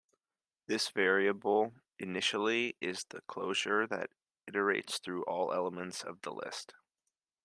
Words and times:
This 0.65 0.89
variable 0.89 1.75
initially 1.99 2.75
is 2.81 3.03
the 3.03 3.21
closure 3.27 3.85
that 3.85 4.09
iterates 4.49 4.99
through 4.99 5.21
all 5.25 5.53
elements 5.53 6.01
of 6.03 6.21
the 6.23 6.33
list. 6.33 6.73